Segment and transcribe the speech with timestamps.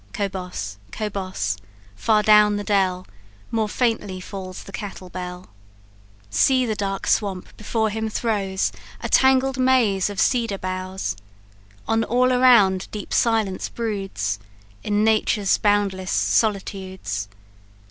[0.13, 0.77] Cobos!
[0.91, 1.57] cobos!
[1.95, 3.05] far down the dell
[3.51, 5.49] More faintly falls the cattle bell.
[6.31, 11.15] "See the dark swamp before him throws A tangled maze of cedar boughs;
[11.87, 14.39] On all around deep silence broods,
[14.83, 17.29] In nature's boundless solitudes.